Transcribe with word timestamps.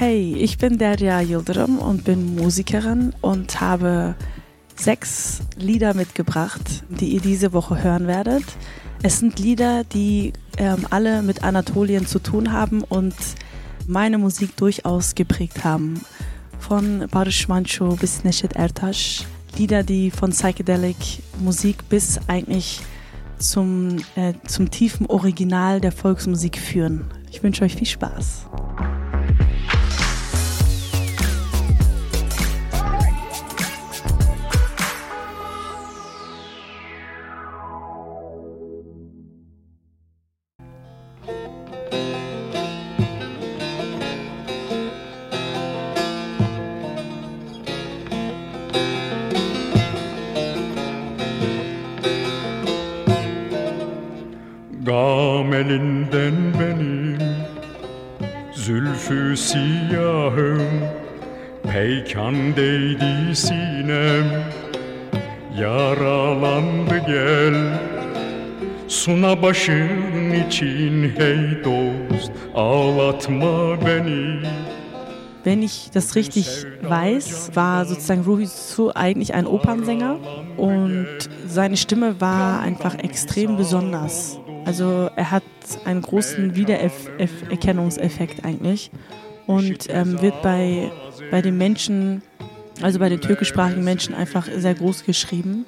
Hey, 0.00 0.36
ich 0.38 0.58
bin 0.58 0.78
Derya 0.78 1.22
Yildirim 1.22 1.78
und 1.78 2.04
bin 2.04 2.36
Musikerin 2.36 3.12
und 3.20 3.60
habe 3.60 4.14
sechs 4.76 5.40
Lieder 5.56 5.92
mitgebracht, 5.92 6.84
die 6.88 7.08
ihr 7.08 7.20
diese 7.20 7.52
Woche 7.52 7.82
hören 7.82 8.06
werdet. 8.06 8.44
Es 9.02 9.18
sind 9.18 9.40
Lieder, 9.40 9.82
die 9.82 10.34
ähm, 10.56 10.86
alle 10.90 11.22
mit 11.22 11.42
Anatolien 11.42 12.06
zu 12.06 12.20
tun 12.20 12.52
haben 12.52 12.84
und 12.84 13.12
meine 13.88 14.18
Musik 14.18 14.56
durchaus 14.56 15.16
geprägt 15.16 15.64
haben. 15.64 16.00
Von 16.60 17.08
Barış 17.10 17.48
Manço 17.48 17.98
bis 17.98 18.22
Neşet 18.22 18.54
Ertaş. 18.54 19.24
Lieder, 19.56 19.82
die 19.82 20.12
von 20.12 20.30
Psychedelic 20.30 21.24
Musik 21.40 21.88
bis 21.88 22.20
eigentlich 22.28 22.82
zum, 23.40 23.96
äh, 24.14 24.34
zum 24.46 24.70
tiefen 24.70 25.06
Original 25.06 25.80
der 25.80 25.90
Volksmusik 25.90 26.56
führen. 26.56 27.10
Ich 27.32 27.42
wünsche 27.42 27.64
euch 27.64 27.74
viel 27.74 27.88
Spaß. 27.88 28.46
Elinden 55.68 56.34
benim 56.60 57.18
Zülfü 58.54 59.36
siyahım 59.36 60.62
Peykan 61.72 62.34
değdi 62.56 63.36
sinem. 63.36 64.24
Yaralandı 65.58 66.98
gel 67.06 67.78
Suna 68.88 69.42
başın 69.42 70.32
için 70.48 71.12
hey 71.16 71.64
dost 71.64 72.32
Ağlatma 72.54 73.86
beni 73.86 74.40
Wenn 75.44 75.62
ich. 75.62 75.90
Das 75.94 76.14
richtig 76.16 76.66
weiß, 76.82 77.52
war 77.54 77.86
sozusagen 77.86 78.22
Ruhi 78.22 78.46
Su 78.46 78.90
eigentlich 78.94 79.32
ein 79.32 79.46
Opernsänger 79.46 80.18
und 80.58 81.06
seine 81.46 81.76
Stimme 81.76 82.20
war 82.20 82.60
einfach 82.60 82.96
extrem 82.98 83.56
besonders. 83.56 84.38
Also 84.68 85.08
er 85.16 85.30
hat 85.30 85.44
einen 85.86 86.02
großen 86.02 86.54
Wiedererkennungseffekt 86.54 88.44
eigentlich 88.44 88.90
und 89.46 89.86
ähm, 89.88 90.20
wird 90.20 90.42
bei, 90.42 90.92
bei 91.30 91.40
den 91.40 91.56
Menschen, 91.56 92.20
also 92.82 92.98
bei 92.98 93.08
den 93.08 93.22
türkischsprachigen 93.22 93.82
Menschen 93.82 94.14
einfach 94.14 94.46
sehr 94.54 94.74
groß 94.74 95.04
geschrieben 95.04 95.64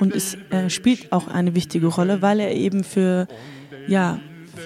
und 0.00 0.12
es 0.12 0.36
äh, 0.50 0.68
spielt 0.70 1.12
auch 1.12 1.28
eine 1.28 1.54
wichtige 1.54 1.86
Rolle, 1.86 2.20
weil 2.20 2.40
er 2.40 2.52
eben 2.52 2.82
für, 2.82 3.28
ja, 3.86 4.18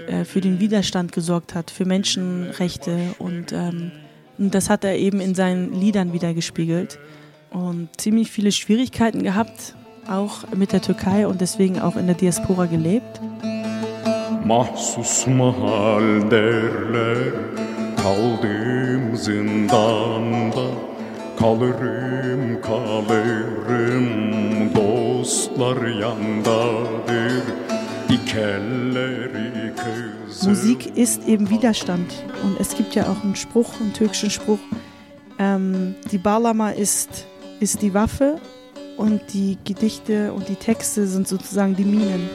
äh, 0.06 0.24
für 0.24 0.40
den 0.40 0.58
Widerstand 0.58 1.12
gesorgt 1.12 1.54
hat, 1.54 1.70
für 1.70 1.84
Menschenrechte 1.84 2.98
und, 3.18 3.52
ähm, 3.52 3.92
und 4.38 4.54
das 4.54 4.70
hat 4.70 4.84
er 4.84 4.96
eben 4.96 5.20
in 5.20 5.34
seinen 5.34 5.78
Liedern 5.78 6.14
wiedergespiegelt 6.14 6.98
und 7.50 7.90
ziemlich 7.98 8.30
viele 8.30 8.52
Schwierigkeiten 8.52 9.22
gehabt, 9.22 9.74
auch 10.08 10.50
mit 10.54 10.72
der 10.72 10.80
Türkei 10.80 11.26
und 11.26 11.42
deswegen 11.42 11.78
auch 11.78 11.96
in 11.96 12.06
der 12.06 12.16
Diaspora 12.16 12.64
gelebt. 12.64 13.20
Mahsus 14.46 15.26
mahal 15.26 16.30
derler 16.30 17.32
Kaldım 17.96 19.16
zindanda. 19.16 20.66
Kalırım 21.38 22.62
kalırım 22.62 24.10
Dostlar 24.74 25.86
yandadır. 25.86 27.42
Musik 30.44 30.96
ist 30.96 31.28
eben 31.28 31.46
Widerstand. 31.46 32.12
Und 32.44 32.60
es 32.60 32.76
gibt 32.76 32.94
ja 32.94 33.04
auch 33.04 33.24
einen 33.24 33.34
Spruch, 33.34 33.80
einen 33.80 33.92
türkischen 33.92 34.30
Spruch, 34.30 34.58
ähm, 35.38 35.94
die 36.12 36.18
Balama 36.18 36.70
ist, 36.70 37.26
ist 37.60 37.82
die 37.82 37.94
Waffe 37.94 38.38
und 38.96 39.20
die 39.32 39.58
Gedichte 39.64 40.32
und 40.32 40.48
die 40.48 40.56
Texte 40.56 41.06
sind 41.06 41.26
sozusagen 41.26 41.74
die 41.76 41.84
Minen. 41.84 42.28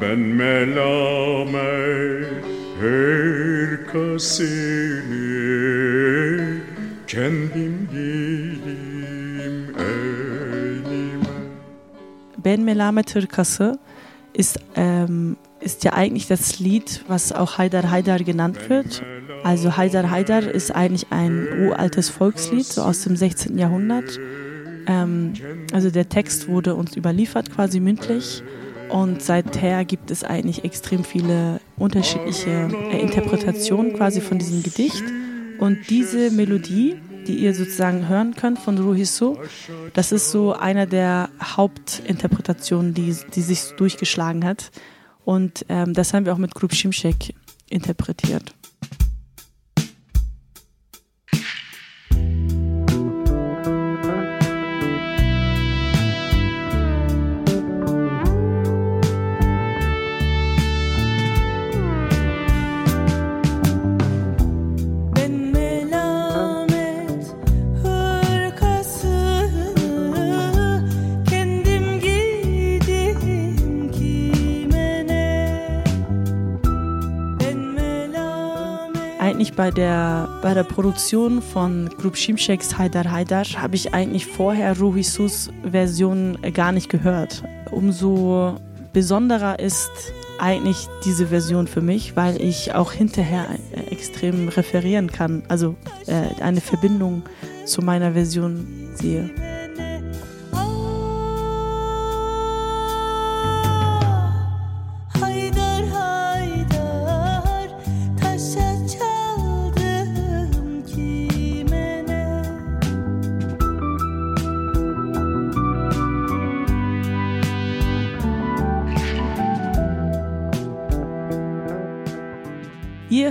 Ben 0.00 0.18
melamet 0.18 1.60
hırkasını 2.80 4.40
Kendim 7.06 7.88
giydim 7.92 9.74
elime 9.78 11.26
Ben 12.44 12.60
Melamet 12.60 13.14
Hırkası 13.14 13.78
ist, 14.34 14.58
ähm, 14.76 15.36
ist 15.60 15.84
ja 15.84 15.92
eigentlich 15.92 16.28
das 16.28 16.60
Lied, 16.60 17.02
was 17.08 17.32
auch 17.32 17.58
Haydar 17.58 17.90
Haydar 17.90 18.20
genannt 18.20 18.70
wird. 18.70 19.02
Also 19.44 19.76
Haydar 19.76 20.10
Haydar 20.10 20.42
ist 20.42 20.70
eigentlich 20.70 21.06
ein 21.10 21.46
uraltes 21.66 22.08
Volkslied, 22.08 22.66
so 22.66 22.82
aus 22.82 23.02
dem 23.02 23.16
16. 23.16 23.58
Jahrhundert. 23.58 24.18
Ähm, 24.86 25.34
also 25.72 25.90
der 25.90 26.08
Text 26.08 26.48
wurde 26.48 26.74
uns 26.74 26.96
überliefert, 26.96 27.50
quasi 27.50 27.80
mündlich. 27.80 28.42
Und 28.90 29.22
seither 29.22 29.84
gibt 29.84 30.10
es 30.10 30.24
eigentlich 30.24 30.64
extrem 30.64 31.04
viele 31.04 31.60
unterschiedliche 31.76 32.68
äh, 32.90 33.00
Interpretationen 33.00 33.94
quasi 33.94 34.20
von 34.20 34.38
diesem 34.38 34.62
Gedicht. 34.62 35.04
Und 35.58 35.78
diese 35.90 36.30
Melodie, 36.30 36.96
die 37.26 37.36
ihr 37.36 37.54
sozusagen 37.54 38.08
hören 38.08 38.34
könnt 38.34 38.58
von 38.58 38.78
Ruhisu, 38.78 39.36
das 39.92 40.10
ist 40.10 40.30
so 40.30 40.54
einer 40.54 40.86
der 40.86 41.28
Hauptinterpretationen, 41.40 42.94
die, 42.94 43.14
die 43.34 43.42
sich 43.42 43.74
durchgeschlagen 43.76 44.44
hat. 44.44 44.70
Und 45.24 45.64
ähm, 45.68 45.94
das 45.94 46.12
haben 46.12 46.24
wir 46.24 46.32
auch 46.32 46.38
mit 46.38 46.54
Grup 46.54 46.72
Şimşek 46.72 47.34
interpretiert. 47.68 48.54
Eigentlich 79.40 79.56
bei 79.56 79.70
der, 79.70 80.28
bei 80.42 80.52
der 80.52 80.64
Produktion 80.64 81.40
von 81.40 81.88
Grup 81.96 82.18
Şimşek's 82.18 82.76
Haydar 82.76 83.10
Haydar 83.10 83.46
habe 83.56 83.74
ich 83.74 83.94
eigentlich 83.94 84.26
vorher 84.26 84.78
Ruhisus 84.78 85.48
Version 85.62 86.36
gar 86.52 86.72
nicht 86.72 86.90
gehört. 86.90 87.42
Umso 87.70 88.56
besonderer 88.92 89.58
ist 89.58 90.12
eigentlich 90.38 90.88
diese 91.06 91.28
Version 91.28 91.66
für 91.66 91.80
mich, 91.80 92.16
weil 92.16 92.38
ich 92.38 92.74
auch 92.74 92.92
hinterher 92.92 93.46
äh, 93.72 93.90
extrem 93.90 94.48
referieren 94.48 95.10
kann, 95.10 95.42
also 95.48 95.74
äh, 96.06 96.42
eine 96.42 96.60
Verbindung 96.60 97.22
zu 97.64 97.80
meiner 97.80 98.12
Version 98.12 98.90
sehe. 98.92 99.30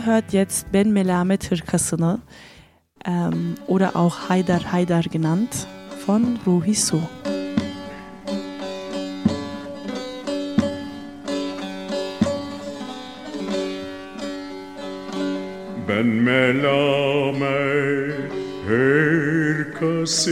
Hört 0.05 0.33
jetzt 0.33 0.71
Ben 0.71 0.91
Melamet 0.91 1.51
Hırkasını 1.51 2.19
ähm, 3.05 3.55
oder 3.67 3.95
auch 3.95 4.29
Haydar 4.29 4.71
Haydar 4.71 5.03
genannt 5.03 5.67
von 6.05 6.39
Ruhi 6.45 6.75
Su. 6.75 7.01
Ben 15.87 16.05
melamet 16.05 17.49
hırkasını 18.67 20.29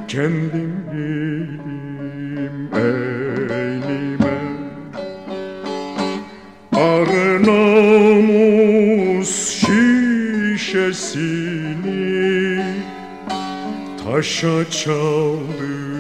kendim 0.09 0.75
bilim 0.93 2.59
eylime 2.75 4.39
Arı 6.73 7.43
şişesini 10.57 10.97
taşa 14.05 14.71
çaldım 14.71 15.96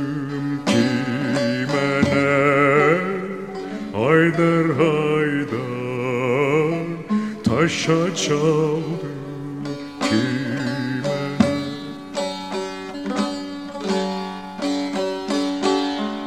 taşa 7.56 8.14
çaldım 8.14 9.00
kime? 10.00 11.24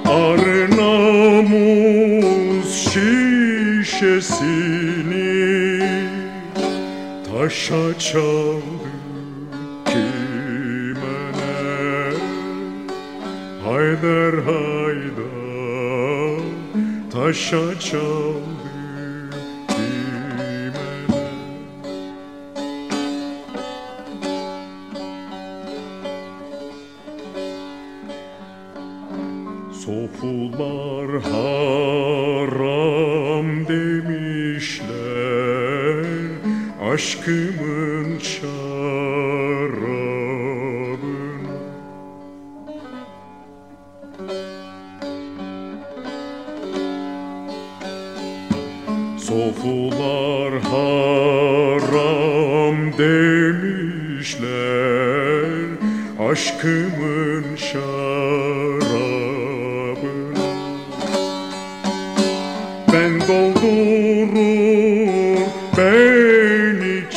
Arı 0.06 0.78
namus 0.78 2.72
şişesini 2.94 4.20
taşa 7.26 8.00
çaldım 8.00 8.64
kime 9.86 11.22
ne? 11.38 12.14
Haydar 13.66 14.36
haydar 14.44 15.20
taşa 17.12 17.80
çaldım 17.80 18.59
Sofular 29.86 31.10
haram 31.22 32.68
demişler 33.68 34.86
Aşkımın 36.92 38.20
şarabına 38.20 38.50
Sofular 49.18 50.54
haram 50.60 51.98
demişler 52.98 54.50
Aşkımın 56.20 57.56
şarabına 57.56 58.59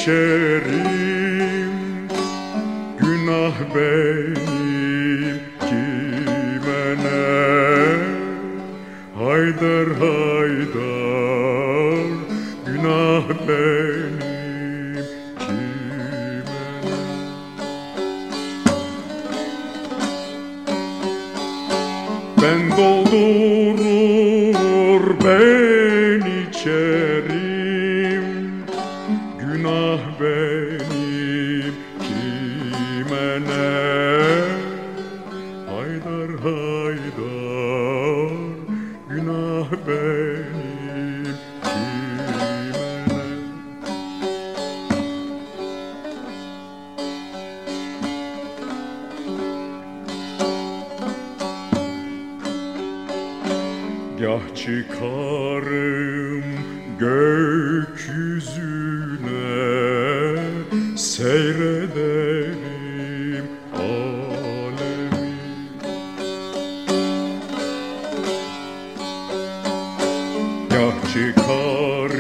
içerim 0.03 1.75
Günah 2.99 3.59
benim 3.75 5.39
kime 5.61 6.85
ne? 7.05 7.23
Haydar 9.19 9.89
haydar. 10.03 10.93
Günah 12.67 13.27
benim 13.49 15.07
kime 15.39 16.37
ne? 16.49 16.63
Ben 22.43 22.61
doldurur 22.77 23.45
ben 25.25 26.23
içerim 26.51 27.12
çıkarım 54.65 56.45
gökyüzüne 56.99 57.83
Seyrederim 60.97 62.57
alemi. 63.75 65.35
Gah 70.71 70.97
çıkarım 71.13 72.19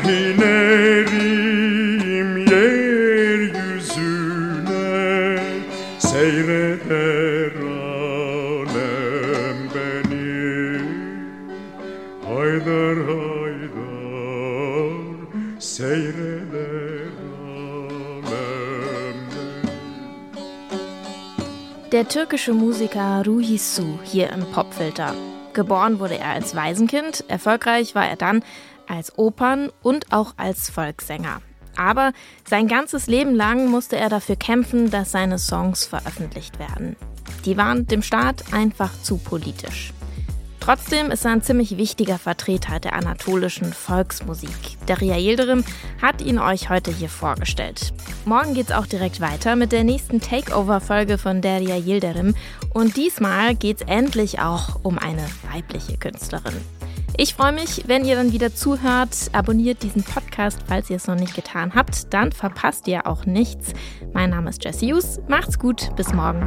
inerim 0.09 1.51
yeryüzüne 2.37 3.59
Seyreder 5.99 7.68
Der 21.93 22.07
türkische 22.07 22.53
Musiker 22.53 23.23
Ruhi 23.27 23.57
Su 23.57 23.99
hier 24.05 24.31
im 24.31 24.45
Popfilter. 24.53 25.15
Geboren 25.55 25.99
wurde 26.01 26.19
er 26.19 26.33
als 26.33 26.55
Waisenkind, 26.55 27.25
erfolgreich 27.29 27.95
war 27.95 28.07
er 28.07 28.17
dann 28.17 28.45
als 28.87 29.17
Opern- 29.17 29.73
und 29.83 30.13
auch 30.13 30.35
als 30.37 30.69
Volkssänger. 30.69 31.41
Aber 31.77 32.13
sein 32.47 32.69
ganzes 32.69 33.07
Leben 33.07 33.35
lang 33.35 33.71
musste 33.71 33.97
er 33.97 34.11
dafür 34.11 34.37
kämpfen, 34.37 34.91
dass 34.91 35.13
seine 35.13 35.39
Songs 35.39 35.87
veröffentlicht 35.87 36.59
werden. 36.59 36.95
Die 37.47 37.57
waren 37.57 37.87
dem 37.87 38.03
Staat 38.03 38.53
einfach 38.53 38.91
zu 39.01 39.17
politisch. 39.17 39.95
Trotzdem 40.69 41.11
ist 41.11 41.25
er 41.25 41.31
ein 41.31 41.41
ziemlich 41.41 41.79
wichtiger 41.79 42.19
Vertreter 42.19 42.79
der 42.79 42.93
anatolischen 42.93 43.73
Volksmusik. 43.73 44.51
Derya 44.87 45.17
Yildirim 45.17 45.65
hat 46.03 46.21
ihn 46.21 46.39
euch 46.39 46.69
heute 46.69 46.91
hier 46.91 47.09
vorgestellt. 47.09 47.95
Morgen 48.27 48.53
geht's 48.53 48.73
auch 48.73 48.85
direkt 48.85 49.23
weiter 49.23 49.57
mit 49.57 49.73
der 49.73 49.83
nächsten 49.83 50.21
Takeover-Folge 50.21 51.17
von 51.17 51.41
Derya 51.41 51.77
Yildirim 51.77 52.35
und 52.75 52.99
diesmal 52.99 53.55
geht's 53.55 53.81
endlich 53.81 54.41
auch 54.41 54.81
um 54.83 54.99
eine 54.99 55.25
weibliche 55.51 55.97
Künstlerin. 55.97 56.61
Ich 57.17 57.33
freue 57.33 57.53
mich, 57.53 57.85
wenn 57.87 58.05
ihr 58.05 58.17
dann 58.17 58.33
wieder 58.33 58.55
zuhört. 58.55 59.17
Abonniert 59.33 59.83
diesen 59.83 60.03
Podcast, 60.03 60.59
falls 60.67 60.91
ihr 60.91 60.97
es 60.97 61.07
noch 61.07 61.19
nicht 61.19 61.35
getan 61.35 61.75
habt. 61.75 62.13
Dann 62.13 62.31
verpasst 62.31 62.87
ihr 62.89 63.07
auch 63.07 63.25
nichts. 63.25 63.73
Mein 64.13 64.29
Name 64.29 64.51
ist 64.51 64.63
Jesse 64.63 64.85
Hughes. 64.85 65.19
Macht's 65.29 65.59
gut. 65.59 65.97
Bis 65.97 66.13
morgen. 66.13 66.47